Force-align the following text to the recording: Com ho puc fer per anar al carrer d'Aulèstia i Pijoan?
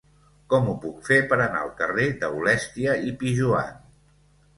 Com 0.51 0.69
ho 0.69 0.71
puc 0.85 1.03
fer 1.09 1.17
per 1.33 1.37
anar 1.37 1.59
al 1.65 1.69
carrer 1.81 2.07
d'Aulèstia 2.23 2.97
i 3.11 3.15
Pijoan? 3.21 3.77